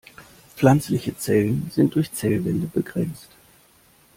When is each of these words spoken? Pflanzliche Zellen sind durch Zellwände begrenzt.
Pflanzliche 0.55 1.15
Zellen 1.15 1.69
sind 1.71 1.93
durch 1.93 2.11
Zellwände 2.11 2.65
begrenzt. 2.65 3.29